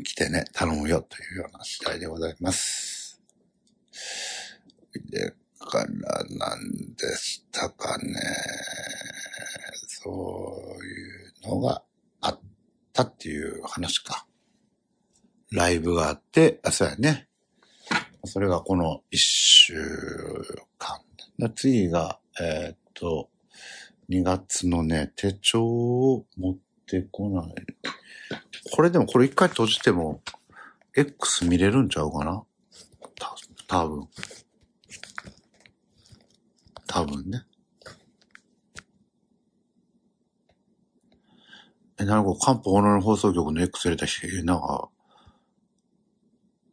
[0.00, 3.20] ー、来てね、頼むよというような次第でございます。
[5.10, 8.14] でからなんでしたかね。
[9.88, 10.10] そ
[10.80, 11.82] ういうのが
[12.20, 12.40] あっ
[12.92, 14.27] たっていう話か。
[15.50, 17.28] ライブがあって、あ、そうやね。
[18.24, 19.74] それがこの一週
[20.78, 21.00] 間。
[21.54, 23.30] 次が、えーっと、
[24.10, 26.56] 2月のね、手帳を持っ
[26.86, 27.54] てこない。
[28.72, 30.20] これでもこれ一回閉じても、
[30.96, 32.42] X 見れるんちゃうかな？
[33.16, 33.34] た
[33.66, 34.08] 多分。
[36.86, 37.42] 多分ね。
[42.00, 44.88] え、なんか、関東の放送局の X 入れたし、なんか、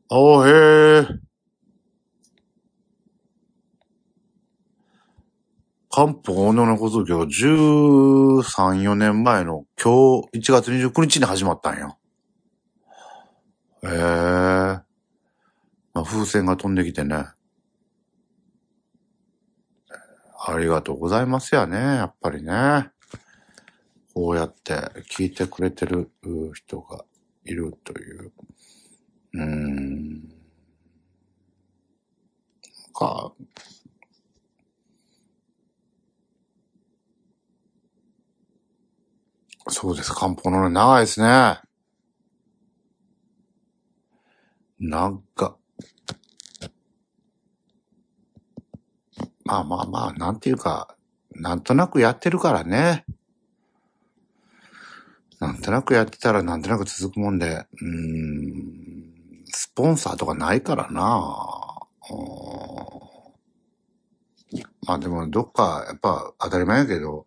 [0.07, 0.51] ああ、へ
[1.01, 1.07] え。
[5.89, 11.97] 関東の放送局は13、4年前の今日1月29日に始まったんよ。
[13.83, 13.91] へえ。
[15.93, 17.25] まあ、風船が飛んできてね。
[20.47, 22.91] ありがとうございますやね、やっぱりね。
[24.13, 24.73] こうやって
[25.09, 26.11] 聞いてくれてる
[26.53, 27.05] 人が
[27.45, 28.31] いるという。
[29.35, 30.21] うん。
[30.21, 30.27] な
[32.89, 33.33] んか、
[39.67, 40.13] そうです。
[40.13, 41.59] 漢方のね、長いですね。
[44.79, 45.57] なんか、
[49.43, 50.95] まあまあまあ、なんていうか、
[51.33, 53.05] なんとなくやってるからね。
[55.39, 58.84] なんとなくやってたらなんとなく続くもんで、うーん、
[59.55, 61.01] スポンサーとかないからな。
[64.85, 67.25] まあでもどっか、やっぱ当たり前やけど、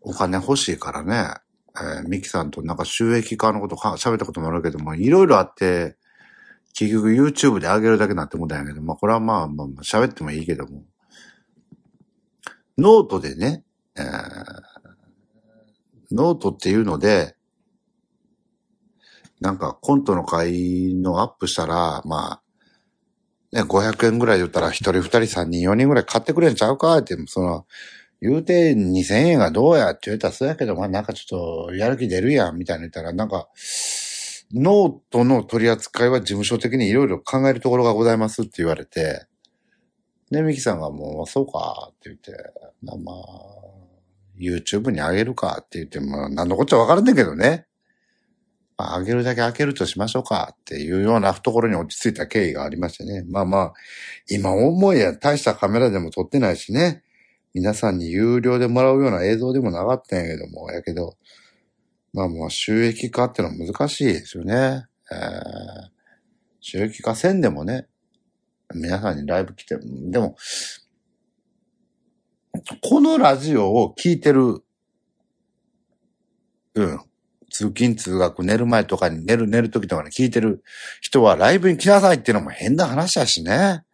[0.00, 1.34] お金欲しいからね、
[1.76, 5.96] えーミキさんとなんか収益化のことか喋ったこともあるけども、いろいろあって、
[6.72, 10.84] 結局 YouTube で上げるだけなってもたんやけど、まあこれはまあまあまあ喋ってもいいけども、
[12.78, 13.64] ノートでね、
[13.96, 14.04] えー
[16.12, 17.36] ノートっていうので、
[19.40, 22.40] なんかコントの会のアップしたら、ま
[23.52, 27.66] あ、ね、500円ぐらいで言ったら1人、2人、3人、4人ぐらい買ってくれんちゃうかって、その、
[28.20, 33.48] 言うて2000円がどうやって言うたらそうやけど、まあなんかちょっとやる気出るやんみたいな言ったら、なんか、
[34.52, 39.26] ノートの取り扱いは事務所的にいろいろ考えるところがございますって言われて、
[40.30, 42.32] で、ミキさんがもう、そうかって言って、
[42.82, 43.16] まあまあ、
[44.38, 47.66] YouTube に上げるかって言っても、何のこっちゃわからんねんけどね。
[48.80, 53.24] まあ、上げるだけ上げるとしましょうかっていうようなところに落ち着いた経緯がありましてね。
[53.28, 53.72] まあまあ、
[54.26, 57.02] 今思いや大したカメラでも撮ってないしね。
[57.52, 61.18] 皆さんに有料でもらうような映像でもなかったんやけども、やけど、
[62.14, 64.86] まあまあ収益化ってのは難しいですよね。
[65.12, 65.18] えー、
[66.60, 67.86] 収益化せんでもね、
[68.74, 70.36] 皆さんにライブ来て、でも、
[72.82, 74.62] このラジオを聞いてる
[76.74, 77.00] うん。
[77.50, 80.62] 通勤通学寝る前とかに寝る寝る時とかに聞いてる
[81.00, 83.84] 人はライブに来なさいっていうのも変な話だしね。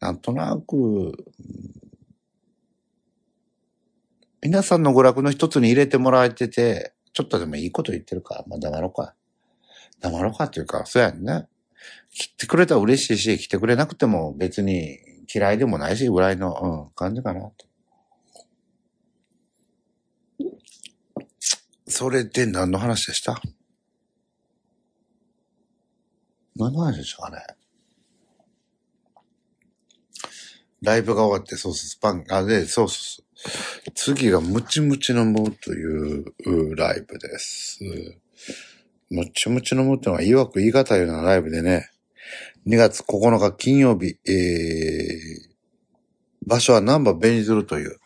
[0.00, 1.12] なんとなく、
[4.42, 9.14] 皆さんの娯楽の一つに入れてもらえてて、ちょっとでもいいこと言ってるか、まあ黙ろうか。
[10.00, 11.46] 黙ろうかっていうか、そうやんね。
[12.12, 14.98] 来てくれたら嬉しいし、来てくれなくても別に
[15.32, 17.71] 嫌いでもないし、ぐらいの、うん、感じかなと。
[21.92, 23.40] それで何の話でした？
[26.56, 27.38] 何の話でしたかね？
[30.82, 33.90] ライブが終わって、そうそう、スパン、あ、で、そうそう。
[33.94, 36.24] 次がムチムチのムという
[36.74, 37.78] ライブです。
[39.10, 41.90] ムチムチのムってのは、いわく言い難いようなライブでね、
[42.66, 44.32] 2月9日金曜日、えー、
[46.46, 48.00] 場所はナンバーベニズルという、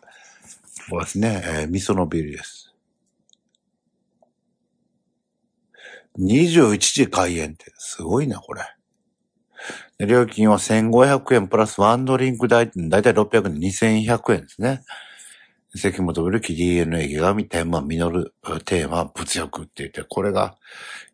[0.91, 2.66] ここですね、えー、味噌のビールです。
[6.19, 8.63] 21時開演って、すごいな、これ。
[10.07, 14.83] 料金は1500円プラスワンドリンク代、だいたい600円2100円ですね。
[15.75, 20.57] 関本古木 DNA 池上天満実るテーマ物欲って言って、これが、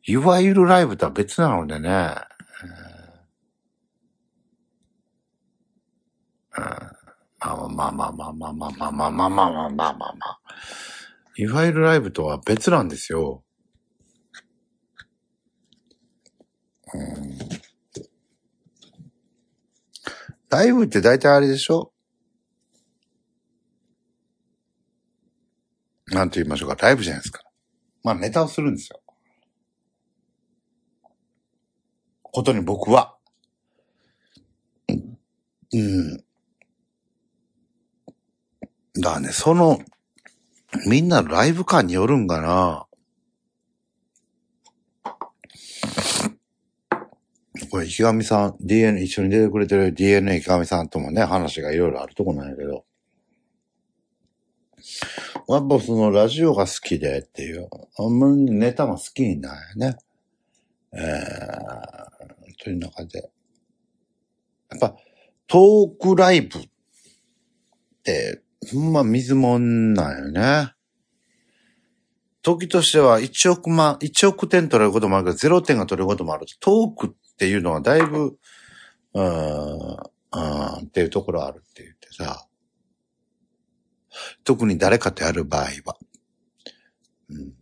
[0.06, 2.14] いわゆるライブとは別なのでね、
[6.54, 6.92] うん
[7.42, 10.40] まあまあまあまあまあまあまあまあまあまあまあまあまあ。
[11.36, 13.42] いわゆるライブとは別なんですよ。
[20.50, 21.92] ライブって大体あれでしょ？
[26.08, 26.76] なんて言いましょうか。
[26.76, 27.42] ライブじゃないですか。
[28.02, 29.00] まあネタをするんですよ。
[32.22, 33.16] ことに僕は。
[34.88, 36.22] うん。
[39.00, 39.78] だね、その、
[40.86, 42.86] みんなライブ感によるんかな。
[47.72, 52.84] これ、池上さん、DNA、一緒に出てくれてる DNA 池上さんともね、話がいろいろあるとこなんやけど。
[55.48, 59.96] やっぱそのラジオが好きでっていう、あんまりネタも好きになるよね。
[60.92, 63.30] えー、という中で。
[64.68, 64.94] やっぱ、
[65.46, 66.62] トークライブっ
[68.04, 70.74] て、ほんま水もんなんよね。
[72.42, 76.44] 時としては1億万、1億点取れることもあるけど、0点が取れることもある。
[76.60, 78.38] トークっていうのはだいぶ、
[79.14, 82.46] うーん、うん、っていうところあるって言ってさ。
[84.44, 85.96] 特に誰かとやる場合は。
[87.30, 87.48] うん。
[87.48, 87.56] だか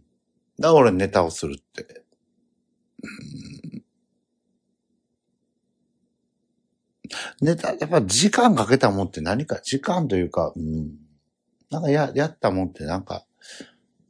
[0.58, 2.04] ら俺ネタをするって。
[3.02, 3.06] う
[3.76, 3.82] ん、
[7.40, 10.90] ネタ、やっぱ時間かけたもんって何か、時間というか、うん。
[11.70, 13.24] なんかや、やったもんってなんか、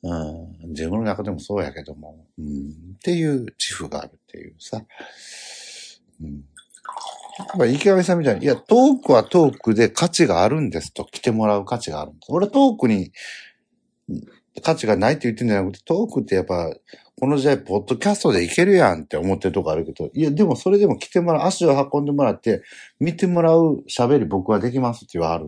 [0.02, 4.82] うん、自分の中でもそうやけども、うん、っていう自負があるっていうさ。
[6.22, 6.44] うん。
[7.38, 12.32] やっぱ池上さんみたいに、いや、トークはトークで価値があるんですと、来てもらう価値があるんです。
[12.32, 13.12] 俺トークに
[14.62, 16.70] 価値がないって言ってんじゃなくて、トークってやっぱ、
[17.18, 22.62] この時代、ポッドキャストでいけるやんって思ってるとこあるけど、いや、でもそれでも来てもらう、足を運んでもらって、
[22.98, 25.46] 見てもらう喋り僕はできますっていうのはある。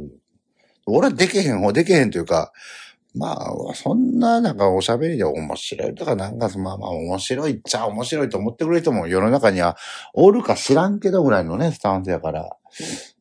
[0.86, 2.52] 俺はできへん方、できへんというか、
[3.14, 9.76] まあ、そんな、なんかおしゃべりで面白いとか、なんか、まあまあ面白いっちゃ面白いと思ってくれる人も世の中には
[10.14, 12.56] おるか知らんけどぐらいのね、スタンスやから。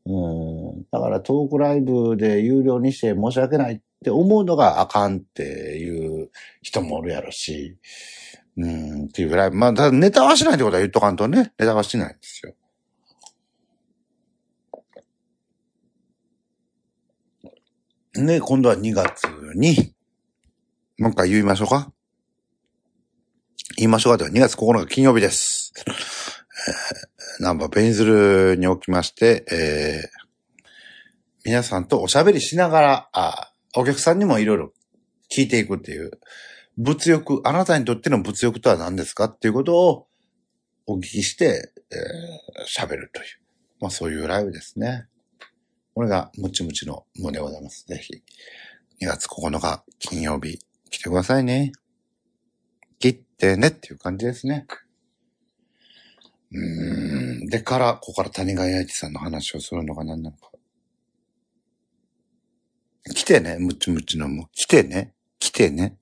[0.05, 0.83] うん。
[0.91, 5.43] だからトークライブで有料にして申し訳ないって思うのがあかんって
[5.77, 6.29] いう
[6.61, 7.77] 人もおるやろし。
[8.57, 9.51] うん、っていうぐらい。
[9.51, 11.51] まあ、だネタはしないってことは言っとかんとね。
[11.59, 12.53] ネタはしないんですよ。
[18.13, 19.23] ね、今度は2月
[19.55, 19.93] に、
[20.99, 21.93] もう一回言いましょうか。
[23.77, 25.71] 言いましょうかでは2月9日金曜日です。
[27.39, 30.65] えー、ナンバーベニズルにおきまして、えー、
[31.45, 34.73] 皆さんとおしゃべりしながら、あお客さんにもいろいろ
[35.33, 36.11] 聞いていくっていう、
[36.77, 39.25] 物欲、あなたにとっての物欲とは何ですか？
[39.25, 40.07] っていうことを
[40.85, 43.27] お聞きして、えー、喋るという。
[43.79, 45.07] まあそういうライブですね。
[45.93, 47.85] これがムチムチの無でございます。
[47.87, 48.13] ぜひ、
[49.01, 51.71] 2月9日金曜日来てくださいね。
[52.99, 54.67] 切ってねっていう感じですね。
[56.53, 57.45] うん。
[57.47, 60.51] でから、ここから谷川八一さんの話をするのが何なのか。
[63.15, 64.49] 来てね、ムチムチのも。
[64.53, 65.13] 来てね。
[65.39, 65.97] 来てね。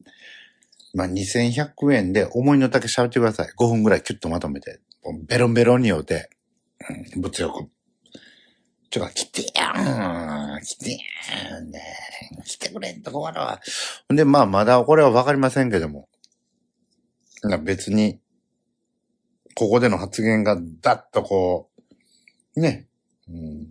[0.93, 3.49] まあ、2100円で思いの丈喋ってください。
[3.57, 4.81] 5分ぐらいキュッとまとめて。
[5.27, 6.29] ベロンベロンによって、
[7.15, 7.69] うん物欲。
[8.89, 11.81] ちょ、来てやん来てやんね
[12.43, 13.59] 来てくれんと困るわ。
[14.09, 16.09] で、まあ、まだこれはわかりませんけども。
[17.63, 18.19] 別に、
[19.55, 21.69] ここでの発言がだっとこ
[22.55, 22.87] う、ね、
[23.27, 23.67] うん、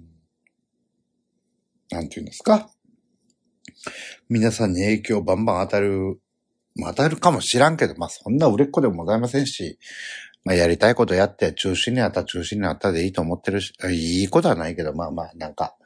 [1.90, 2.70] なんて言うんですか。
[4.28, 6.20] 皆さんに影響バンバン当たる、
[6.76, 9.78] 当たるかもしらんけど、まあ、そんな売れっ子でもございませんし、
[10.44, 15.76] まあ、やりたいことやって、中心にあった中心にあったでいいと思ってるし、いいことはないけど、まあまあ、なんか、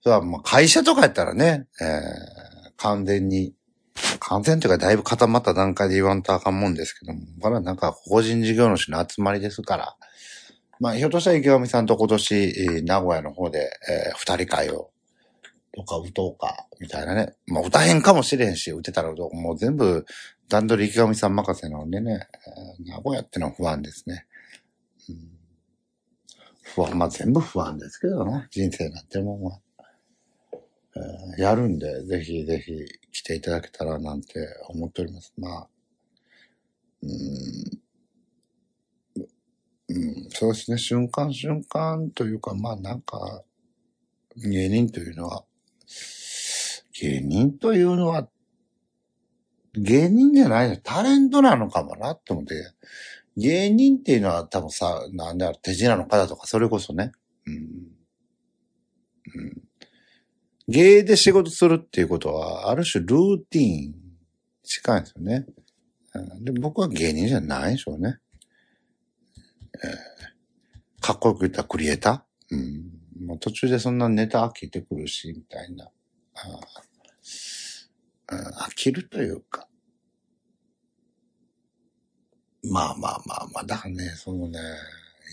[0.00, 3.54] それはまあ会社とかやったらね、えー、完全に、
[4.20, 9.96] 完全というかだいぶ固まった段階で言わんとあかんもんですけども、これはなんか個人事業主の集まりですから、
[10.80, 14.90] まあ、ひょっとしたら池上さんと今年、名古屋の方で、えー、二人会を、
[15.74, 17.34] とか打とうか、みたいなね。
[17.46, 20.06] まあ、打たへんかもしれんし、打てたらもう全部
[20.48, 22.26] 段取り池上さん任せなのでね、
[22.84, 24.26] 名古屋ってのは不安ですね。
[25.08, 25.30] うん、
[26.62, 29.60] 不安、まあ全部不安ですけどね、人生なってもんは。
[30.96, 32.72] えー、やるんで、ぜひぜひ
[33.12, 34.34] 来ていただけたらなんて
[34.68, 35.32] 思っております。
[35.36, 35.68] まあ、
[37.02, 37.10] うん、
[39.90, 43.42] うん、そうですね、瞬間瞬間というか、まあなんか、
[44.36, 45.44] 芸人というのは、
[47.00, 48.28] 芸人というのは
[49.74, 52.54] 芸人じゃないの、タレントなのかもなって思って。
[53.36, 57.12] 芸人っていうのは多分さ、なんである、手品の方とか、それこそね。
[57.46, 57.54] うん。
[57.54, 57.58] う
[59.44, 59.62] ん。
[60.66, 63.94] 芸で仕事するっていうことは、ある種ルーティーン
[64.64, 65.46] 近いんですよね。
[66.40, 68.18] で僕は芸人じゃないでしょうね。
[69.36, 72.56] えー、かっこよく言ったクリエイター？
[72.56, 73.26] うん。
[73.26, 75.84] もう途中でそんなネタ飽きてくるし、みたいな。
[76.34, 76.60] あ
[78.30, 79.66] うん飽きるというか。
[82.70, 84.58] まあまあまあまあ、だからね、そのね、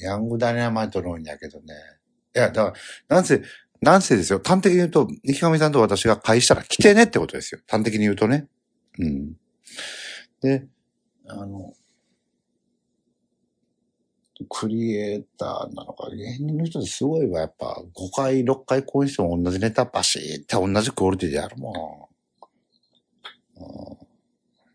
[0.04, 1.74] ヤングダイナマイト論やけどね。
[2.36, 2.74] いや、だか
[3.10, 3.42] ら、なんせ、
[3.82, 4.42] なんせですよ。
[4.44, 7.62] 端的に言うと、池上さんと私が会したら来てねってことですよ。
[7.68, 8.48] 端的に言うとね。
[9.00, 9.34] うん。
[10.42, 10.68] で、
[11.28, 11.74] あの、
[14.50, 17.40] クリエイターなのか、芸人の人ですごいわ。
[17.40, 22.15] やっぱ、5回、6回こういう人も同じネタバシーって同じクオリティでやるもん。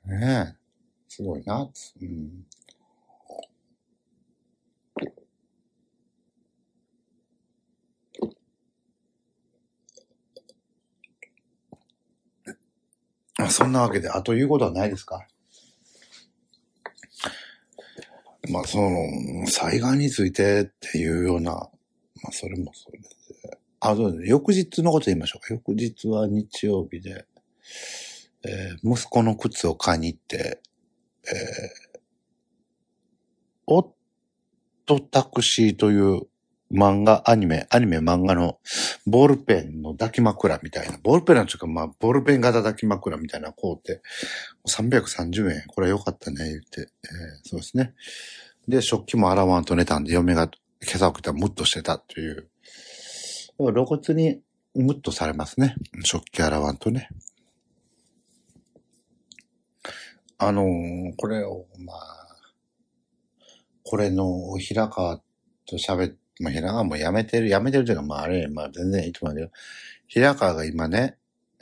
[0.07, 0.57] ねえ。
[1.09, 1.69] すごいな。
[2.01, 2.47] うん。
[13.49, 15.27] そんなわけで、あと言うことはないですか？
[18.51, 21.61] まあ、その、災害についてっていうような、ま
[22.29, 23.17] あ、それもそうです。
[23.81, 24.31] あ、そうです。
[24.31, 25.55] 翌日のこと言いましょうか。
[25.55, 27.27] 翌日は日曜日で、
[28.45, 30.61] えー、息子の靴を買いに行って、
[31.27, 32.01] えー、
[33.67, 33.87] オッ
[34.87, 36.23] トタクシーという
[36.73, 38.59] 漫画、アニメ、アニメ漫画の
[39.07, 44.03] ボールペンの抱き枕みたいな、ボールペンなんちゅうか、まあ、ボールペン型抱き枕みたいなこうって、
[44.69, 47.95] 330円、これ良かったね、言って、えー、そうですね。
[48.69, 50.49] で、食器も洗わんと寝たんで、嫁が
[50.83, 52.49] 今朝起きたらムッとしてたという。
[53.59, 54.41] 露骨に
[54.75, 55.75] ムッとされますね。
[56.05, 57.09] 食器洗わんとね。
[60.43, 62.37] あのー、これを、まあ、
[63.85, 65.19] これの平川
[65.67, 69.51] と喋っ、まあ、平川もやめてる、やめてるというか、まああれ、まあ全然いいと思うけど、
[70.07, 71.19] 平川が今ね、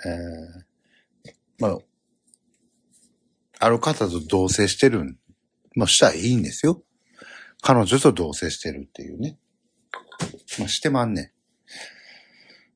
[0.07, 1.79] えー、まあ、
[3.59, 5.17] ある方と同棲してるん、
[5.75, 6.81] まあしたらいいんですよ。
[7.61, 9.39] 彼女と同棲してるっていうね。
[10.61, 11.33] まあしてまんね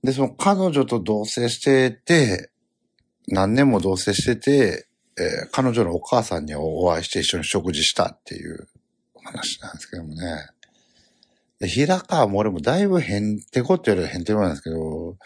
[0.02, 0.06] ん。
[0.06, 2.50] で、その彼女と同棲してて、
[3.28, 4.88] 何年も同棲してて、
[5.18, 8.68] えー、彼女のお母さんにお会いして一緒に食事したっていう
[9.22, 10.46] 話なんですけどもね。
[11.58, 15.16] で、平川も俺もだいぶへんてこって言われるへんてこなんですけど、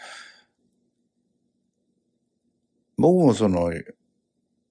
[2.97, 3.71] 僕もその、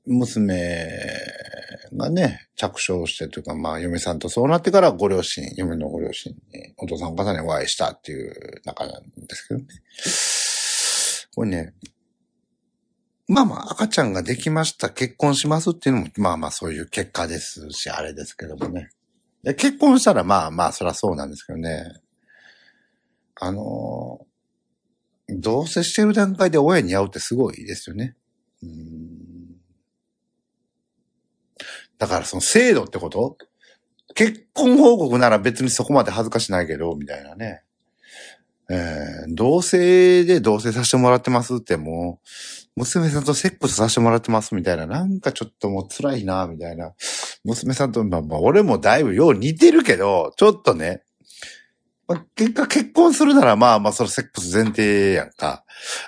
[0.06, 1.00] 娘
[1.96, 9.66] がね、着床してというか、まあ、嫁さんとそうなってからご両親、嫁のご両親に、お父さんお母さんにお会いしたっていう中なんですけどね。
[11.34, 11.74] これね、
[13.28, 18.90] まあまあ、赤ちゃんができました、結婚しますっていうのも、まあまあそういう結果ですし、あれですけどもね。
[19.56, 21.84] 結婚したらまあまあ、そりゃそうなんですけどね。
[23.40, 28.16] あのー、同棲してる段階で親に会うってすごいですよね。
[28.62, 29.56] うん
[31.98, 33.38] だからその制度ってこと？
[34.14, 37.62] 結婚報告なら別にそこまで恥ずかしないけど、みたいなね。
[38.68, 42.26] えー、同性で同棲させてもらってますってもう、
[42.76, 46.92] 娘さんとセックスさせてもらってますみたいな、なんかちょっともう辛いな、みたいな。
[47.44, 51.02] 娘さんと、まあ、まあ、俺もだいぶよう似てるけど、ちょっとね、
[52.06, 55.64] まあ、結果結婚するならまあまあそれセックス前提やんか。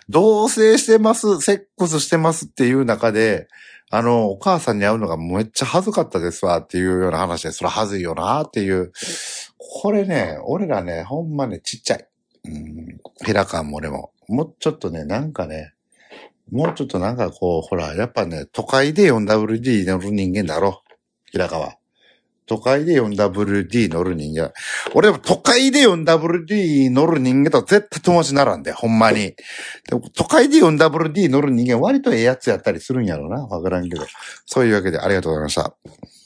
[0.08, 3.48] 同棲してます、セックスしてますっていう中で、
[3.90, 8.92] あの、お母さんに会うのがめっちゃ恥ずかったですわっていうような話で、それ恥ずいよなっていう。
[9.56, 12.06] これね、俺らね、ほんまね、ちっちゃい。
[12.44, 14.12] うん、平川も俺も。
[14.28, 15.72] もうちょっとね、なんかね、
[16.50, 20.82] もうちょっとなんかこう、ほら、やっぱね、都会で 4WD 乗る人間だろ。
[21.30, 21.78] 平川。
[22.46, 24.52] 都会で 4WD 乗る人間。
[24.94, 29.34] 俺は都会で 4WD 乗る人間と絶対友達ならんで、ほんまに。
[29.88, 33.46] でも都会で 4WD 乗る人間割とええやつやったりするんやろうな。
[33.46, 34.06] わからんけど。
[34.46, 36.17] そういうわけでありがとうございました。